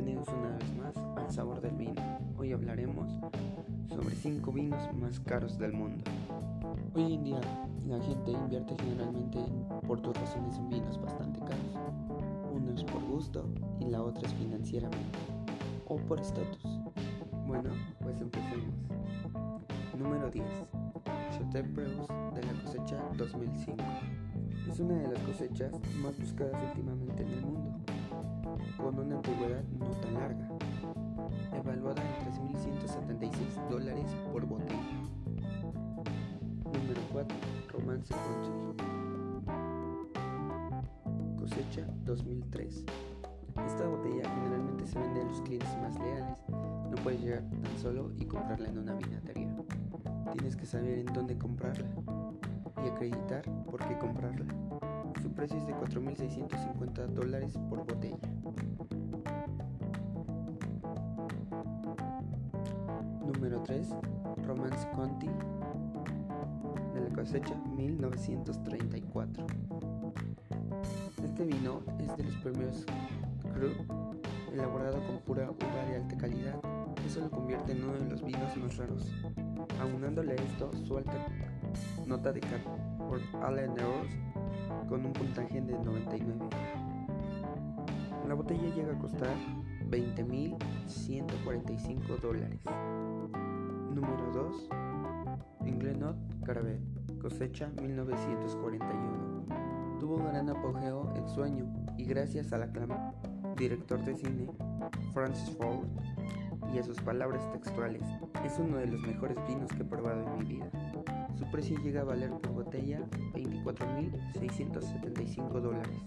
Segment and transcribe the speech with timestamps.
[0.00, 2.00] Bienvenidos una vez más al Sabor del Vino.
[2.36, 3.10] Hoy hablaremos
[3.88, 6.04] sobre 5 vinos más caros del mundo.
[6.94, 7.40] Hoy en día
[7.84, 9.40] la gente invierte generalmente
[9.88, 11.74] por dos razones en vinos bastante caros.
[12.54, 13.44] Uno es por gusto
[13.80, 15.18] y la otra es financieramente
[15.88, 16.62] o por estatus.
[17.48, 17.70] Bueno,
[18.00, 18.76] pues empecemos.
[19.98, 20.46] Número 10.
[21.32, 22.06] Chateau Preus
[22.36, 23.82] de la cosecha 2005.
[24.70, 27.97] Es una de las cosechas más buscadas últimamente en el mundo
[28.76, 30.48] con una antigüedad no tan larga,
[31.52, 34.74] evaluada en 3.176 dólares por botella.
[36.64, 37.36] Número 4.
[37.72, 38.52] Romance Country.
[41.38, 42.84] Cosecha 2003.
[43.66, 46.38] Esta botella generalmente se vende a los clientes más leales.
[46.48, 49.54] No puedes llegar tan solo y comprarla en una vinatería.
[50.32, 51.88] Tienes que saber en dónde comprarla
[52.84, 54.67] y acreditar por qué comprarla.
[55.22, 58.16] Su precio es de 4.650 dólares por botella.
[63.24, 63.88] Número 3.
[64.46, 65.28] Romance Conti
[66.94, 69.46] de la cosecha 1934.
[71.24, 72.86] Este vino es de los primeros
[73.52, 73.70] cru
[74.52, 76.54] elaborado con pura uva de alta calidad.
[77.06, 79.10] Eso lo convierte en uno de los vinos más raros.
[79.80, 81.26] Aunándole esto, su alta
[82.06, 82.40] nota de
[83.42, 83.74] Allen
[84.88, 86.48] con un puntaje de 99.
[88.26, 89.36] La botella llega a costar
[89.90, 92.58] 20.145 dólares.
[93.94, 94.68] Número 2.
[95.66, 96.80] Inglenot Caravé,
[97.20, 99.46] cosecha 1941.
[100.00, 101.66] Tuvo un gran apogeo en sueño
[101.96, 103.14] y gracias al aclamado
[103.58, 104.48] director de cine
[105.12, 105.86] Francis Ford
[106.72, 108.02] y a sus palabras textuales,
[108.44, 110.70] es uno de los mejores vinos que he probado en mi vida.
[111.38, 112.98] Su precio llega a valer por botella
[113.32, 116.02] 24.675 dólares.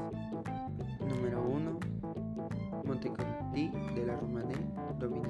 [1.07, 1.79] Número 1.
[2.83, 4.57] Monteconti de la Romanée
[4.99, 5.29] Domine.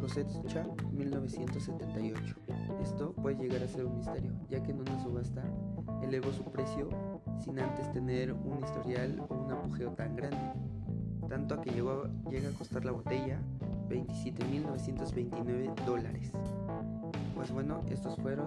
[0.00, 2.34] Cosecha 1978.
[2.82, 5.44] Esto puede llegar a ser un misterio, ya que en una subasta
[6.02, 6.88] elevó su precio
[7.38, 10.54] sin antes tener un historial o un apogeo tan grande,
[11.28, 13.40] tanto a que llegó, llega a costar la botella
[13.88, 16.32] 27.929 dólares.
[17.34, 18.46] Pues bueno, estos fueron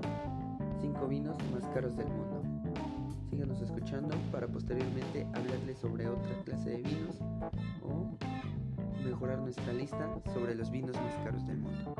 [0.81, 2.41] 5 vinos más caros del mundo.
[3.29, 7.17] Síganos escuchando para posteriormente hablarles sobre otra clase de vinos
[7.83, 8.07] o
[9.03, 11.95] mejorar nuestra lista sobre los vinos más caros del mundo.